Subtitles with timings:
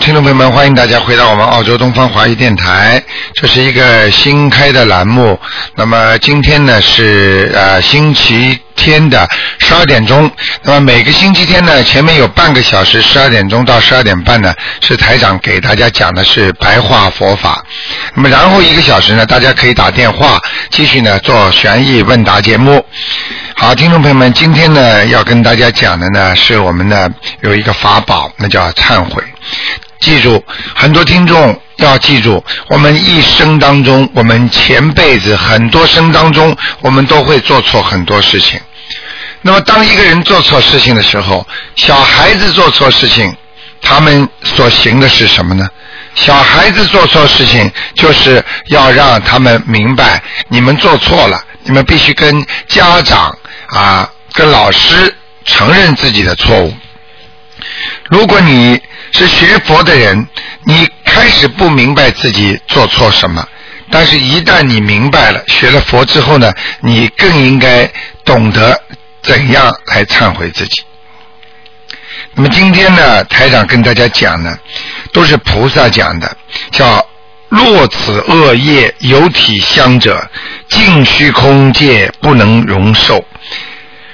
[0.00, 3.00] 听众朋友们，欢迎大家回到我们澳洲东方华语电台。
[3.34, 5.38] 这是一个新开的栏目。
[5.74, 9.28] 那么今天呢是呃星期天的
[9.58, 10.28] 十二点钟。
[10.62, 17.62] 那么每个星期天呢，前面有半个小时，十二点钟到十二点半呢，是台长给大家讲的是白话佛法。
[18.14, 20.40] 那么然后一个小时呢，大家可以打电话
[20.70, 22.84] 继续呢做悬疑问答节目。
[23.54, 27.06] 好，听众朋友们，今天呢要跟大家讲的呢是我们呢
[27.42, 29.22] 有一个法宝，那叫忏悔。
[30.00, 30.42] 记住，
[30.74, 38.58] 很多听众要记住，我们一生当中，我们前辈子很多生当中，我们都会做错很多事情。
[39.42, 43.34] 那么，当一个人做错事情的时候，小孩子做错事情，
[43.80, 45.68] 他们所行的是什么呢？
[46.14, 53.34] 小孩子做错事情，就是要让他们明白，你们做错了，你们必须跟家长
[53.68, 56.74] 啊，跟老师承认自己的错误。
[58.08, 58.80] 如果你
[59.12, 60.26] 是学佛的人，
[60.64, 63.46] 你开始不明白自己做错什么，
[63.90, 67.90] 但是一旦你明白了，学了佛之后呢，你更应该
[68.24, 68.80] 懂得
[69.22, 70.82] 怎样来忏悔自己。
[72.34, 74.56] 那么今天呢，台长跟大家讲呢，
[75.12, 76.36] 都是菩萨讲的，
[76.70, 77.04] 叫
[77.48, 80.30] 若此恶业有体相者，
[80.68, 83.24] 尽虚空界不能容受。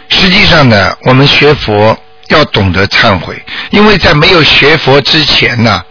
[0.08, 1.98] 实际上呢，我们学佛。
[2.28, 5.82] 要懂得忏悔，因为在没有学佛之前呢，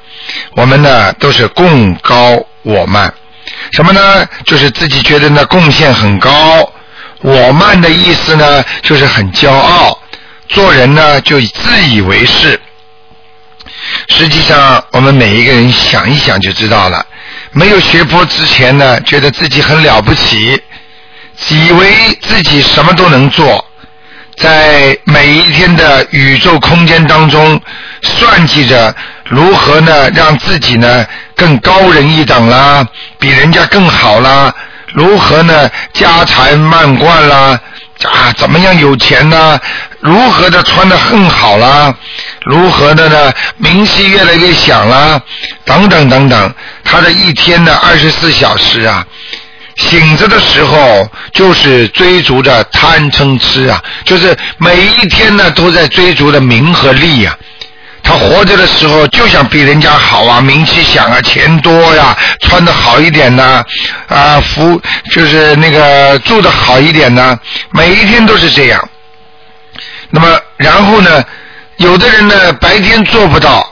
[0.55, 3.13] 我们呢都是贡高我慢，
[3.71, 4.27] 什么呢？
[4.45, 6.71] 就是自己觉得呢贡献很高，
[7.21, 9.97] 我慢的意思呢就是很骄傲，
[10.49, 12.59] 做人呢就自以为是。
[14.09, 17.05] 实际上，我们每一个人想一想就知道了，
[17.51, 20.61] 没有学佛之前呢，觉得自己很了不起，
[21.49, 23.63] 以为自己什么都能做。
[24.37, 27.59] 在每一天的宇宙空间当中，
[28.01, 28.93] 算计着
[29.29, 32.85] 如何呢，让自己呢更高人一等啦，
[33.17, 34.53] 比人家更好啦，
[34.93, 37.59] 如何呢家财万贯啦，
[38.03, 39.59] 啊怎么样有钱呢？
[40.01, 41.95] 如何的穿的更好啦？
[42.45, 45.19] 如何的呢名气越来越响啦？
[45.63, 46.53] 等等等等，
[46.83, 49.07] 他的一天的二十四小时啊。
[49.75, 57.37] 醒着的时候就是追逐着贪嗔痴啊，就是每一天呢都在追逐着名和利呀。
[58.01, 63.65] 他活着的时候就想比人家好啊，名气响啊，钱多呀，穿的好一点呢，
[64.07, 64.79] 啊，服
[65.11, 67.37] 就是那个住的好一点呢，
[67.71, 68.89] 每一天都是这样。
[70.11, 71.23] 那么然后呢，
[71.77, 73.67] 有的人呢白天做不到，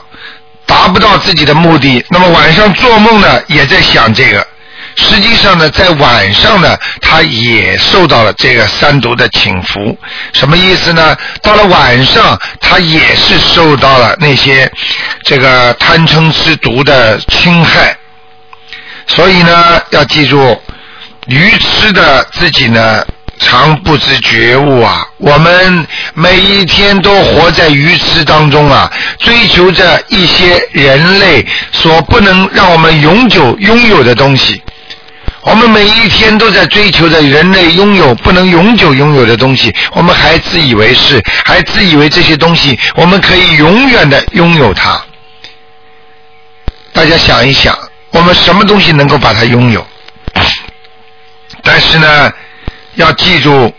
[0.66, 4.46] 达不到自己的目的，那么晚上做梦呢也在想这个。
[4.96, 9.98] 实际上呢，在晚上呢，他也受到了这个三毒的侵伏。
[10.34, 11.16] 什么意思呢？
[11.42, 14.72] 到了晚上，他也是受到了那些
[15.24, 17.96] 这个贪嗔痴毒的侵害。
[19.08, 20.62] 所以呢，要记住，
[21.28, 23.06] 愚痴的自己呢，
[23.40, 25.06] 常不知觉悟啊。
[25.18, 34.62] 我们每一天都活在愚痴当中啊，追求着一些人类所不能让我们永久拥有的东西。
[35.44, 45.02] 我们每一天都在追求着人类拥有不能永久拥有的东西，我们还自以为是，还自以为这些东西我们可以永远的拥有它。
[46.94, 47.78] 大家想一想，
[48.12, 49.86] 我们什么东西能够把它拥有？
[51.62, 52.32] 但是呢，
[52.96, 53.74] 要记住，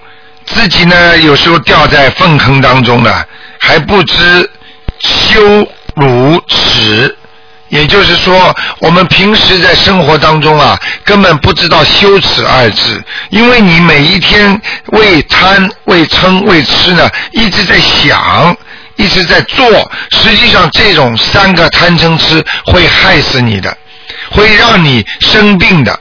[0.45, 3.25] 自己呢有时候掉在粪坑当中呢，
[3.59, 4.51] 还不知
[4.99, 7.17] 羞辱耻。
[7.75, 14.61] 也就是说，我们平时在生活当中啊，根本不知道羞耻二字，因为你每一天
[14.93, 18.57] 为贪、为嗔、为吃呢，一直在想，
[18.95, 19.67] 一直在做。
[20.13, 23.77] 实际上，这种三个贪嗔痴会害死你的，
[24.31, 25.99] 会让你生病的。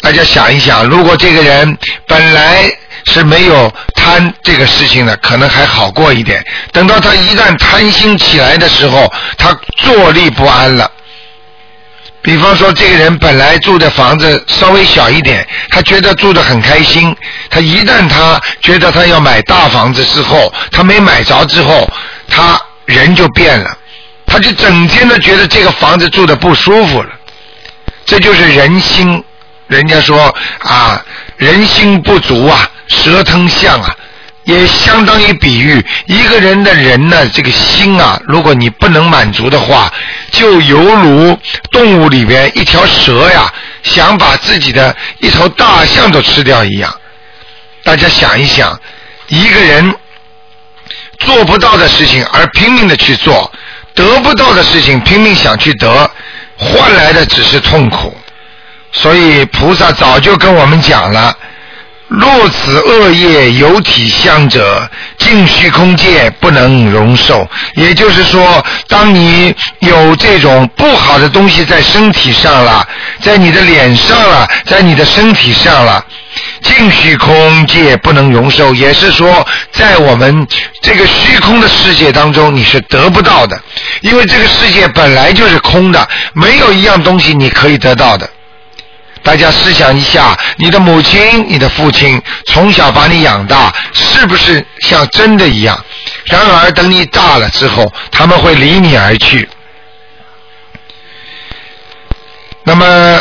[0.00, 1.76] 大家想一想，如果这个人
[2.06, 2.64] 本来
[3.04, 3.70] 是没有。
[4.06, 6.44] 贪这个事情呢，可能还好过一点。
[6.70, 10.88] 等到他一旦贪心起来的时候，他坐立不安了。
[12.22, 17.14] 比方说，这个人本来住的房子稍微小一点，他觉得住的很开心。
[17.50, 21.88] 他一旦他觉得他要买大房子之后，他没买着之后，
[22.28, 23.76] 他人就变了，
[24.24, 27.10] 他就整天的觉得这个房子住的不舒服了。
[28.04, 29.22] 这就是人心，
[29.66, 31.04] 人家说啊，
[31.36, 33.96] 人心不足啊，蛇吞象啊。
[34.44, 39.92] 也相当于比喻一个人的人呢，这个心啊，如果你不能满足的话，
[40.30, 41.36] 就犹如
[41.72, 43.52] 动物里边一条蛇呀，
[43.82, 46.94] 想把自己的一头大象都吃掉一样。
[47.82, 48.80] 大家想一想，
[49.26, 49.92] 一个人
[51.18, 53.50] 做不到的事情而拼命的去做，
[53.96, 56.08] 得不到的事情拼命想去得，
[56.56, 58.16] 换来的只是痛苦。
[58.92, 61.36] 所以菩萨早就跟我们讲了。
[62.08, 64.88] 若此恶业有体相者，
[65.18, 67.46] 尽虚空界不能容受。
[67.74, 72.86] 也就是说，当你有这种不好的东西在身体上了，
[73.20, 76.04] 在你的脸上了，在你的身体上了，
[76.62, 78.72] 尽虚空界不能容受。
[78.72, 80.46] 也是说，在我们
[80.80, 83.60] 这个虚空的世界当中，你是得不到的，
[84.02, 88.30] 因为这个世界本来就是空的，没有一样东西你可以得到的。
[89.26, 95.84] 大家试想一下，你的母亲、你的父亲从小把你养大，是不是像真的一样？
[96.26, 99.48] 然而等你大了之后，他们会离你而去。
[102.62, 103.20] 那么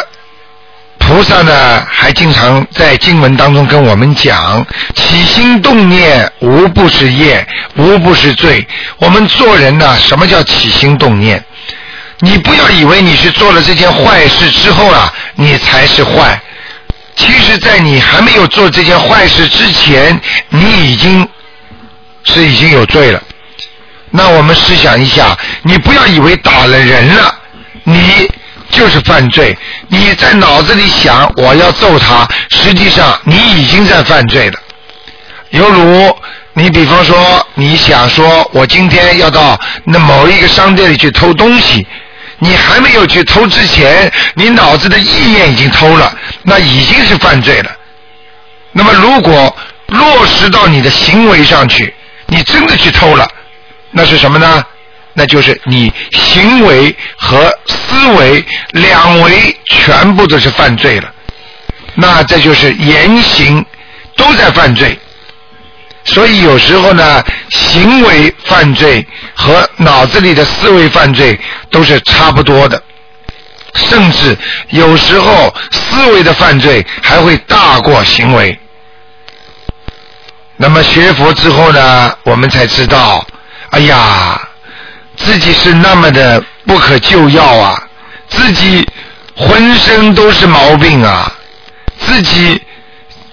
[1.00, 4.63] 菩萨呢，还经常在经文当中跟我们讲：
[4.94, 7.48] 起心动念无不是业，
[7.78, 8.66] 无不是罪。
[8.98, 11.44] 我们做人呢，什么叫起心动念？
[12.20, 16.42] 你不要以为你是做了这件坏事之后啊，你才是坏。
[17.16, 20.20] 其实，在你还没有做这件坏事之前，
[20.50, 21.28] 你已经
[22.24, 23.22] 是已经有罪了。
[24.12, 27.34] 那我们试想一下，你不要以为打了人了，
[27.84, 28.30] 你
[28.70, 29.58] 就是犯罪。
[29.88, 34.60] 你在脑子里想我要揍他，实际上你已经在犯罪了。
[35.52, 36.18] 犹如
[36.54, 41.86] 你比方说，你想说我今天要到那某一个商店里去偷东西。
[42.40, 47.72] 你还没有去偷之前，你脑子的意念已经偷了，那已经是犯罪了。
[48.72, 49.56] 那么，如果
[49.88, 51.94] 落实到你的行为上去，
[52.28, 53.28] 你真的去偷了，
[53.92, 54.64] 那是什么呢？
[55.14, 61.10] 那就是你行为和思维两维全部都是犯罪了。
[61.94, 63.66] 那这就是言行
[64.18, 65.00] 都在犯罪。
[66.06, 71.38] 所以有时候呢，行为犯罪和脑子里的思维犯罪
[71.72, 72.81] 都是差不多的，
[73.74, 74.38] 甚至
[74.69, 78.57] 有时候思维的犯罪还会大过行为。
[80.57, 83.25] 那么学佛之后呢，我们才知道，
[83.72, 84.40] 哎呀，
[85.18, 87.84] 自己是那么的不可救药啊，
[88.30, 88.88] 自己
[89.36, 91.34] 浑身都是毛病啊，
[91.98, 92.62] 自己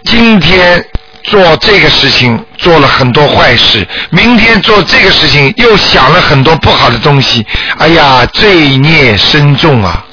[0.04, 0.82] 今天。
[1.24, 7.44] 做这个事情做了很多坏事，明天做这个事情又想了很多不好的东西，
[7.76, 10.04] 哎呀，罪孽深重啊！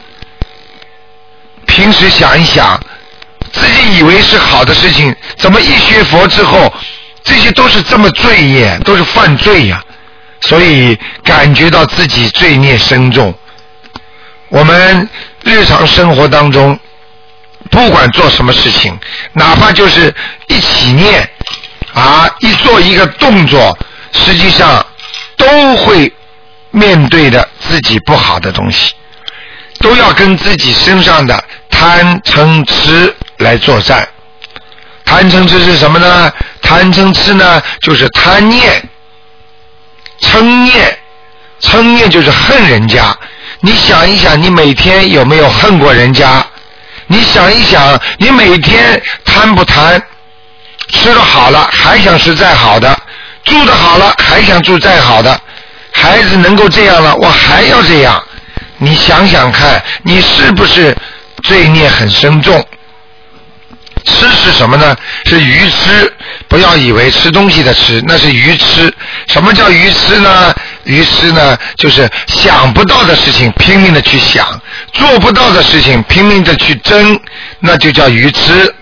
[1.67, 2.79] 平时想一想，
[3.53, 6.73] 自己以为是好的事情，怎么一学佛之后，
[7.23, 9.83] 这些都是这么罪业，都是犯罪呀？
[10.41, 13.31] 所以感觉到自己罪孽深重。
[14.49, 15.07] 我们
[15.43, 16.77] 日常生活当中。
[17.69, 18.97] 不管做什么事情，
[19.33, 20.15] 哪怕就是
[20.47, 21.29] 一起念
[21.99, 23.77] 啊，一做一个动作，
[24.13, 24.85] 实际上
[25.35, 26.11] 都会
[26.71, 28.93] 面对的自己不好的东西，
[29.79, 34.07] 都要跟自己身上的贪嗔痴来作战。
[35.03, 36.31] 贪嗔痴是什么呢？
[36.61, 38.81] 贪嗔痴呢，就是贪念、
[40.21, 40.97] 嗔念、
[41.61, 43.17] 嗔念就是恨人家。
[43.61, 46.45] 你想一想，你每天有没有恨过人家？
[47.07, 50.01] 你想一想，你每天贪不贪？
[50.91, 52.97] 吃的好了还想吃再好的，
[53.43, 55.39] 住的好了还想住再好的，
[55.91, 58.21] 孩子能够这样了，我还要这样。
[58.77, 60.95] 你想想看，你是不是
[61.43, 62.65] 罪孽很深重？
[64.05, 64.95] 吃是什么呢？
[65.25, 66.13] 是愚痴。
[66.47, 68.91] 不要以为吃东西的吃，那是愚痴。
[69.27, 70.53] 什么叫愚痴呢？
[70.85, 74.59] 愚痴呢，就是想不到的事情拼命的去想，
[74.93, 77.19] 做不到的事情拼命的去争，
[77.59, 78.73] 那就叫愚痴。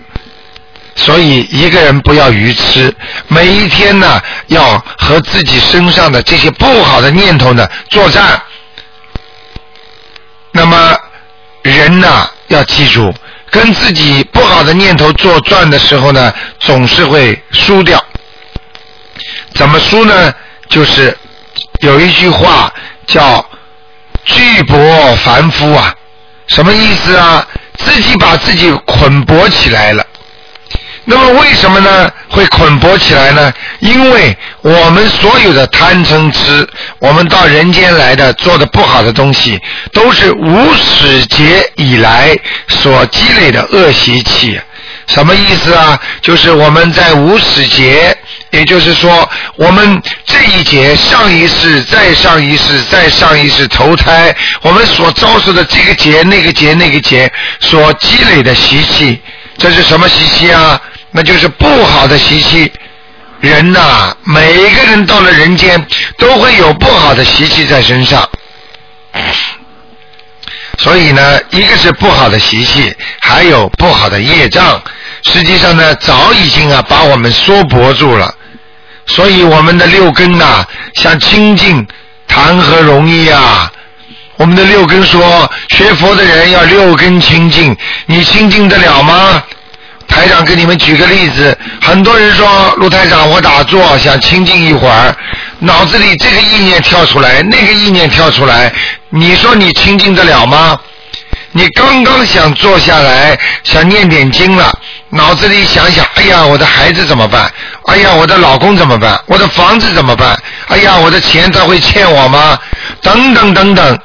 [0.98, 2.92] 所以一个人不要愚痴，
[3.28, 8.42] 每一天呢，要和自己身上的这些不好的念头呢作战。
[10.50, 10.98] 那么
[11.62, 13.14] 人呢，要记住。
[13.50, 18.04] 跟自己不好的念头作战的时候呢，总是会输掉。
[19.54, 20.34] 怎么输呢？
[20.68, 21.16] 就是
[21.80, 22.70] 有一句话
[23.06, 23.42] 叫
[24.26, 25.94] “巨薄凡夫啊”，
[26.48, 27.46] 什么意思啊？
[27.78, 30.04] 自己把自己捆绑起来了。
[31.10, 32.12] 那么为什么呢？
[32.28, 33.50] 会捆绑起来呢？
[33.78, 39.58] 因为我们所有的贪嗔痴，我们到人间来的做的不好的东西，
[39.90, 42.36] 都是无始劫以来
[42.68, 44.60] 所积累的恶习气。
[45.06, 45.98] 什么意思啊？
[46.20, 48.14] 就是我们在无始劫，
[48.50, 59.18] 也就是说，我们这一劫、上一世、再上一世、再上一世投胎，我们所遭受的这个劫、那个劫、那个劫所积累的习气，
[59.56, 60.78] 这是什么习气啊？
[61.10, 62.72] 那就是不好的习气。
[63.40, 65.86] 人呐，每一个人到了人间，
[66.18, 68.28] 都会有不好的习气在身上。
[70.78, 74.82] 所以呢，一个是不好的习气，还有不好的业障。
[75.24, 78.34] 实际上呢，早已经啊把我们缩脖住了。
[79.06, 81.86] 所以我们的六根呐，想清净，
[82.26, 83.72] 谈何容易啊！
[84.36, 89.42] 我们的六根说，学佛的人要六根清净，你清净得了吗？
[90.08, 95.14] 台长给你们举个例子，很多人说陆台长，我打坐想清静一会儿，
[95.60, 98.72] 脑子里这个意念跳出来，那个意念跳出来，
[99.10, 100.78] 你说你清静得了吗？
[101.52, 104.72] 你刚刚想坐下来，想念点经了，
[105.10, 107.50] 脑子里想想，哎呀，我的孩子怎么办？
[107.86, 109.18] 哎呀，我的老公怎么办？
[109.26, 110.36] 我的房子怎么办？
[110.68, 112.58] 哎呀，我的钱他会欠我吗？
[113.02, 113.98] 等等等等，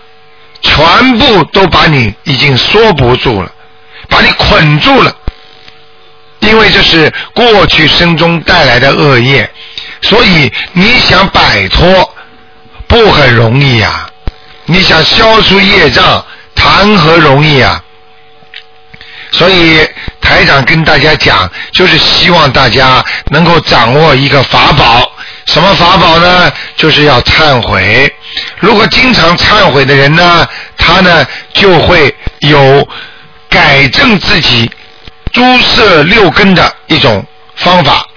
[0.62, 3.52] 全部都把你已经缩不住了，
[4.10, 5.14] 把你捆住了。
[6.44, 9.50] 因为这是过去生中带来的恶业，
[10.02, 12.14] 所以你想摆脱
[12.88, 14.10] 不很容易呀。
[14.66, 17.84] 你想消除业障，谈何容易啊！
[19.32, 19.86] 所以
[20.22, 25.12] 台长跟大家讲，就是希望大家能够掌握一个法宝。
[25.48, 26.52] 什么法宝呢？
[26.78, 28.14] 就是要忏悔。
[28.60, 30.48] 如果经常忏悔的人呢，
[30.78, 32.88] 他呢就会有
[33.50, 34.72] 改正自己。
[35.34, 37.26] 诸色六根的一种
[37.56, 38.08] 方法，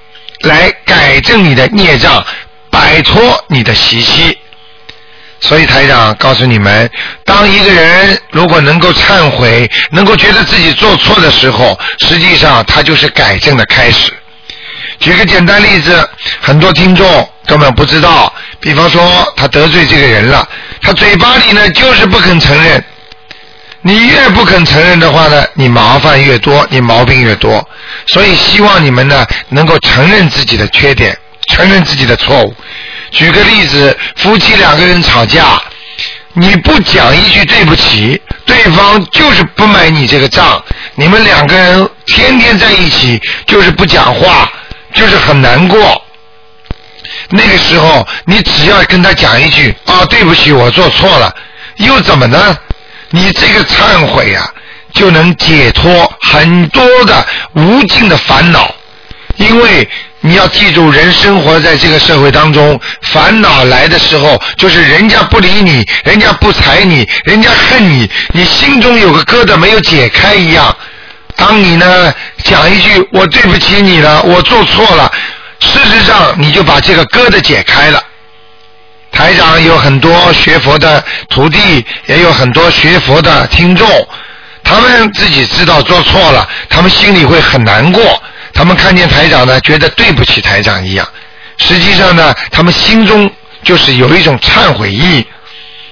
[0.42, 2.24] 来改正你的孽障，
[2.70, 4.38] 摆脱你的习气。
[5.40, 6.90] 所以台长告诉你们，
[7.24, 14.12] 当一个人如果能够忏悔，能够觉得自己做错的时候，实际上他就是改正的开始。
[14.98, 16.08] 举个简单例子，
[16.40, 20.46] 很多听众根本不知道，比方说他得罪这个人了，
[20.80, 22.82] 他嘴巴里呢就是不肯承认。
[23.82, 27.66] 你越不肯承认的话呢，你麻烦越多，你毛病越多。
[28.06, 31.16] 所以希望你们呢能够承认自己的缺点，
[31.48, 32.54] 承认自己的错误。
[33.12, 35.60] 举个例子，夫妻两个人吵架，
[36.32, 40.62] 你不讲一句对不起，对方就是不买你这个账。
[40.96, 44.50] 你们两个人天天在一起，就是不讲话，
[44.92, 46.02] 就是很难过。
[47.30, 51.32] 那个时候，你只要跟他讲一句啊，对不起，我做错了，
[51.76, 52.58] 又怎么呢？
[53.10, 54.48] 你这个忏悔呀，
[54.94, 58.74] 就能解脱很多的无尽的烦恼，
[59.36, 59.88] 因为
[60.20, 70.74] 你要记住，人生活在这个社会当中，烦恼来的时候，就是人家不理你，人家不睬你，人家恨你，你心中有个疙瘩没有解开一样。
[71.36, 75.12] 当你呢讲一句“我对不起你了，我做错了”，
[75.60, 78.02] 事实上你就把这个疙瘩解开了。
[79.16, 83.88] 台长有很多学佛的徒弟，也有很多学佛的听众，
[84.62, 88.22] 他们自己知道做错了，他们心里会很难过。
[88.52, 91.08] 他们看见台长呢，觉得对不起台长一样。
[91.56, 93.30] 实际上呢，他们心中
[93.64, 95.26] 就是有一种忏悔意。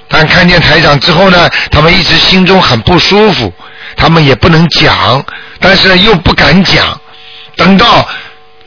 [0.07, 3.51] 但看见台长之后呢，他们一直心中很不舒服，
[3.97, 5.25] 他们也不能讲，
[5.59, 7.01] 但是又不敢讲。
[7.55, 8.07] 等到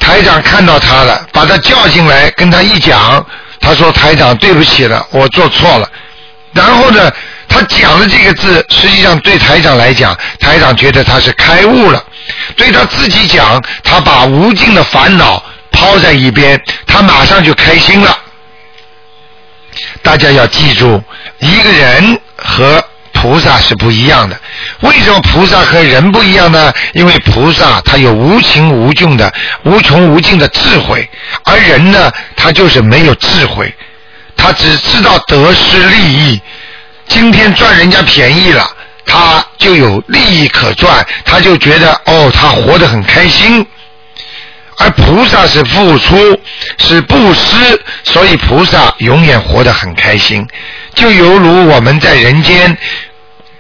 [0.01, 3.25] 台长看到他了，把他叫进来，跟他一讲。
[3.61, 5.91] 他说：“台长，对不起了，我做错了。”
[6.53, 7.13] 然后呢，
[7.49, 12.03] 他讲的这个字，实际上对台长来讲，台长觉得他是开悟了。
[12.57, 18.19] 对他自己讲，他把无尽的烦恼抛在一边，他马上就开心了。
[20.03, 21.03] 大家要记住，
[21.39, 22.83] 一个人和。
[23.21, 24.41] 菩萨是不一样的，
[24.81, 26.73] 为什么菩萨和人不一样呢？
[26.95, 29.33] 因为菩萨他有无穷无尽的、
[29.65, 31.09] 无穷无尽的智慧，
[31.45, 33.75] 而人呢，他就是没有智慧，
[34.37, 36.41] 他只知道得失利益。
[37.09, 38.71] 今天赚人家便宜了，
[39.05, 43.67] 他就有利益可赚，他就觉得哦，他活得很开心。
[44.81, 46.41] 而菩萨是付出，
[46.79, 50.47] 是布施，所以菩萨永远活得很开心。
[50.95, 52.79] 就犹如我们在人间。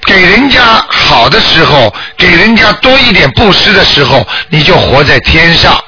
[0.09, 5.79] 给人家好的时候，给人家多一点布施的时候，你就活在天上。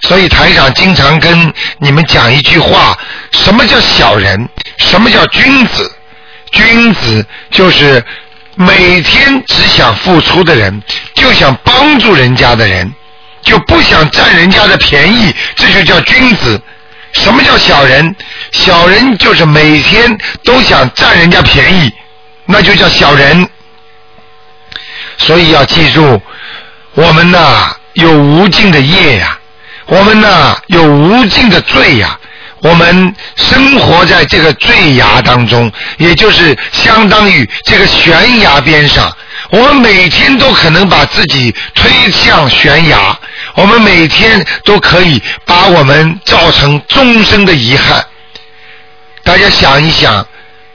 [0.00, 2.98] 所以台长经常跟你们讲一句话：
[3.32, 4.48] 什么叫小人？
[4.78, 5.94] 什么叫君子？
[6.50, 8.02] 君子就是
[8.54, 10.82] 每天只想付出的人，
[11.14, 12.90] 就想帮助人家的人，
[13.42, 16.58] 就不想占人家的便宜，这就叫君子。
[17.12, 18.16] 什么叫小人？
[18.52, 21.92] 小人就是每天都想占人家便宜，
[22.50, 23.48] 那就叫小人。
[25.18, 26.20] 所以要记住，
[26.94, 29.38] 我们呐有无尽的业呀，
[29.86, 32.18] 我们呐有无尽的罪呀。
[32.62, 39.10] 我们生活在这个坠崖当中，也就是相当于这个悬崖边上。
[39.50, 43.18] 我们每天都可能把自己推向悬崖，
[43.54, 48.04] 我们每天都可以把我们造成终生的遗憾。
[49.24, 50.26] 大家想一想，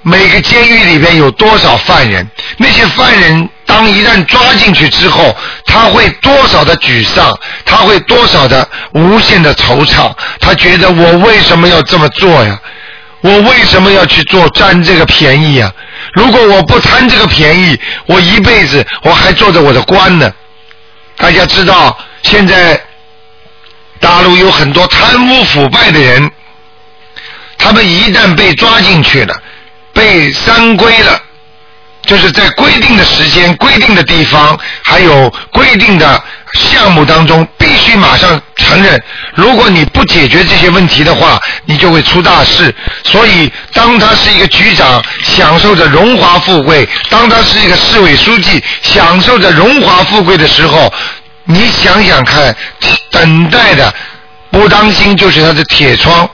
[0.07, 2.29] 每个监狱里边有多少犯人？
[2.57, 3.49] 那些犯人。
[3.65, 5.35] 当一旦抓进去之后，
[5.65, 7.35] 他会多少的沮丧，
[7.65, 12.61] 他会多少的无限的惆怅，他觉得我为什么要这么做呀？
[13.21, 15.73] 我为什么要去做占这个便宜呀？
[16.13, 20.31] 如果我不贪这个便宜，我一辈子我还做着我的官呢。
[21.17, 22.79] 大家知道，现在
[23.99, 26.29] 大陆有很多贪污腐败的人，
[27.57, 29.35] 他们一旦被抓进去了，
[29.95, 31.19] 被三规了。
[32.03, 36.23] 就是在规定的时间、规定的地方，还有规定的
[36.53, 39.03] 项目当中，必须马上承认。
[39.33, 42.71] 如果你不解决这些问题的话，你就会出大事。
[43.03, 50.93] 所以，当他是一个局长，享受着荣华富贵；当他是一个市委书记，享受着荣华富贵的时候，
[51.45, 52.55] 你想想看，
[53.09, 53.91] 等待的
[54.51, 56.29] 不当心就是他的铁窗。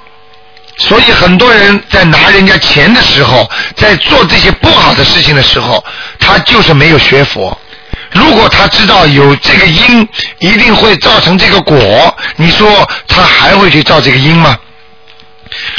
[0.87, 5.83] 所以很多人在拿人家钱的时候，在做这些不好的事情的时候，
[6.19, 7.55] 他就是没有学佛。
[8.11, 10.09] 如果他知道有这个因
[10.39, 12.67] 一定会造成这个果，你说
[13.07, 14.57] 他还会去造这个因吗？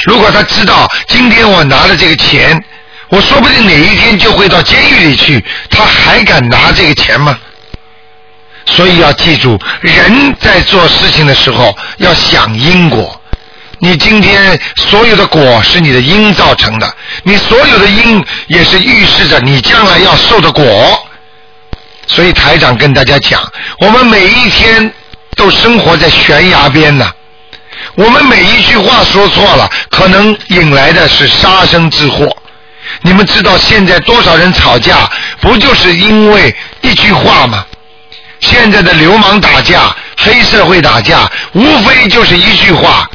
[0.05, 2.63] 如果他知道今天我拿了这个钱，
[3.09, 7.37] 我说不定哪一天就会到监狱里去，他还敢拿这个钱吗？
[8.67, 13.19] 所以要记住，人在做事情的时候要想因果。
[13.85, 21.05] 你今天所有的果是你的因造成的，你所有的因也是预示着你将来要受的果。
[22.07, 23.43] 所以台长跟大家讲，
[23.81, 24.89] 我们每一天
[25.35, 27.11] 都生活在悬崖边呢。
[27.97, 32.29] 我们每一句话说错了，可能引来的是杀身之祸。
[33.01, 37.67] 你们知道现在多少人吵架，不就是因为一句话吗？
[38.39, 43.11] 现在的流氓打架、黑社会打架，无非就是一句话。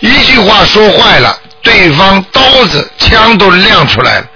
[0.00, 4.26] 一句话说坏了，对方刀子枪都亮出来了。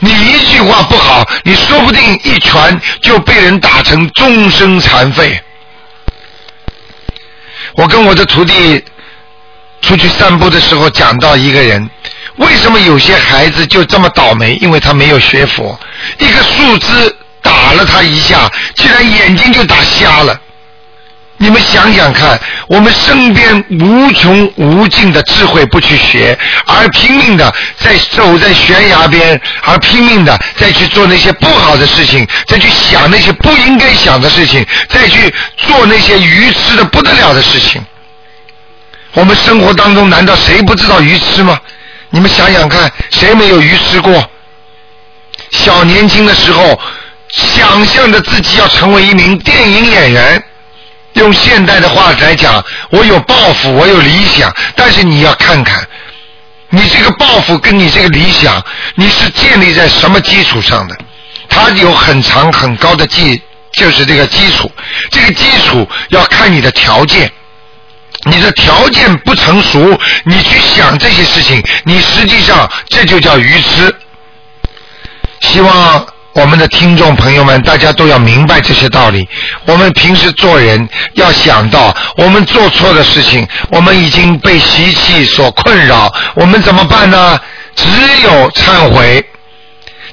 [0.00, 5.40] 你一句话不好，你说不定一拳就被人打成终身残废。
[7.74, 8.82] 我跟我的徒弟
[9.82, 11.88] 出去散步的时候讲到一个人，
[12.36, 14.56] 为什么有些孩子就这么倒霉？
[14.60, 15.78] 因为他没有学佛，
[16.18, 20.40] 一个树枝打了他一下，竟然眼睛就打瞎了。
[21.40, 37.80] 你们想想看，我们身边无穷无尽的智慧不去学，而拼命的在走在悬崖边，而拼命的再去做那些不好的事情，再去想那些不应该想的事情，再去做那些愚痴的不得了的事情。
[39.14, 41.58] 我们生活当中难道谁不知道愚痴吗？
[42.10, 44.28] 你们想想看，谁没有愚痴过？
[45.52, 46.78] 小年轻的时候，
[47.30, 50.42] 想象着自己要成为一名电影演员。
[51.18, 55.86] 用现代的话来讲，我有抱负，我有理想，但是你要看看，
[56.70, 60.96] 你这个抱负跟你这个理想，你是建立在什么基础上的？
[61.48, 63.40] 它有很长很高的基，
[63.72, 64.70] 就是这个基础。
[65.10, 67.30] 这个基础要看你的条件，
[68.24, 73.94] 你的条件不成熟，你去想这些事情，你实际上这就叫愚痴。
[75.40, 76.06] 希望。
[76.38, 79.28] 我们的听众朋友们，大家都要明白这些道理。
[79.66, 87.40] 我们平时做人要想到，我们做错的事情，我们已经被习气所困扰，我们怎么办呢？
[87.74, 87.88] 只
[88.22, 89.24] 有忏悔。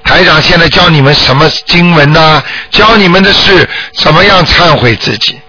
[0.04, 2.42] 台长现在教你们什么经文呢？
[2.72, 5.40] 教你们的是怎么样忏悔自己。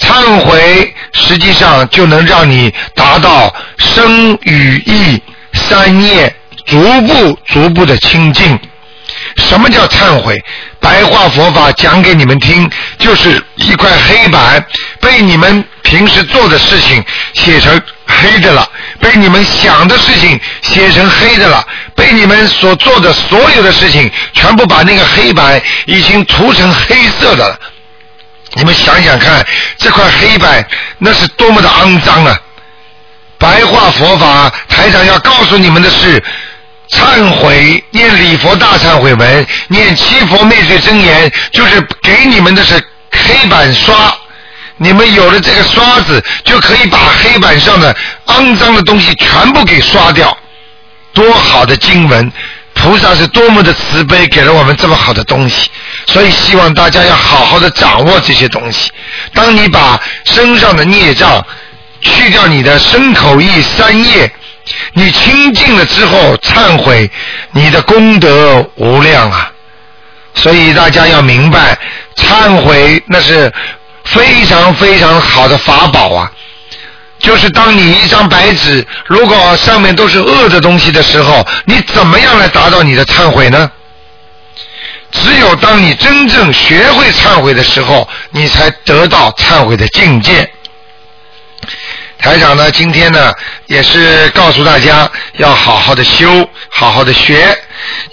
[0.00, 6.34] 忏悔实际上就能让你达到生与意三业
[6.64, 8.58] 逐步逐步的清净。
[9.36, 10.40] 什么叫忏悔？
[10.80, 14.64] 白话佛法讲给你们听，就是一块黑板，
[15.00, 18.68] 被你们平时做的事情写成黑的了，
[19.00, 27.58] 被你们想的事情写成黑的了，被你们所做的所有的事情全部把那个黑板已经涂成黑色的了。
[28.54, 29.44] 你们想想看，
[29.78, 30.64] 这块黑板
[30.98, 32.38] 那是多么的肮脏啊！
[33.38, 36.22] 白话佛法台长要告诉你们的是。
[36.90, 42.74] 忏悔，念礼佛大忏悔文，念七佛灭罪真言，就是给你们的是
[43.10, 43.94] 黑板刷。
[44.76, 50.36] 你们有了这个刷子，就可以把黑板上的肮脏的东西全部给刷掉。
[51.12, 52.30] 多好的经文！
[52.74, 55.70] 菩萨是多么的慈悲，给了我们这么好的东西。
[56.06, 58.90] 所以希望大家要好好的掌握这些东西。
[59.32, 61.42] 当你把身上的孽障
[62.00, 64.30] 去掉，你的身口意三业，
[64.92, 67.10] 你清净了之后忏悔，
[67.52, 69.52] 你的功德无量啊！
[70.34, 71.78] 所以大家要明白，
[72.16, 73.52] 忏悔那是。
[74.06, 76.30] 非常非常好的法宝啊！
[77.18, 83.70] 就是当你一张白纸，如果上面都是恶的东西的时候，你怎么样来达到你的忏悔呢？
[85.10, 90.52] 只有当你真正学会忏悔的时候，你才得到忏悔的境界。
[92.24, 93.30] 台长呢，今天呢，
[93.66, 97.54] 也是告诉大家要好好的修，好好的学。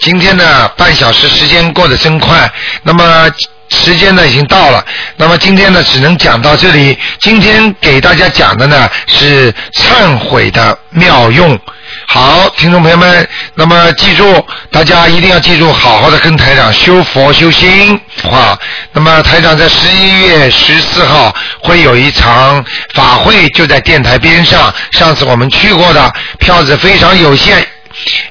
[0.00, 2.52] 今天呢，半小时时间过得真快。
[2.82, 3.30] 那么。
[3.74, 4.84] 时间呢已经到了，
[5.16, 6.98] 那么今天呢只能讲到这里。
[7.20, 11.58] 今天给大家讲的呢是忏悔的妙用。
[12.06, 17.98] 好，听众朋友们，那么记住，大家一定要记住，好好的跟台长修佛修心。
[18.30, 18.58] 好，
[18.92, 24.72] 那么台长在十一月十四号会有一场法会，就在电台边上。
[24.90, 27.64] 上次我们去过的，票子非常有限。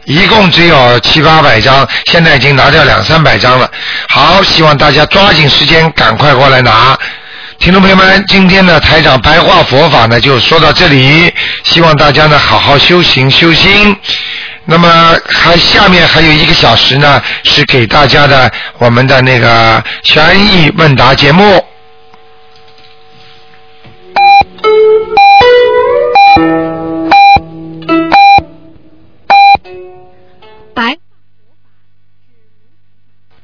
[0.06, 3.70] 一共只有七八百张，现在已经拿掉两三百张了。
[4.10, 6.98] 好，希望大家抓紧时间，赶快过来拿。
[7.60, 11.32] 听众朋友们，今天的台长白话佛法呢，就说到这里。
[11.64, 13.96] 希望大家呢，好好修行修心。
[14.66, 21.64] 那么还下面还有一个小时呢，是给大家的我们的那个悬疑问答节目。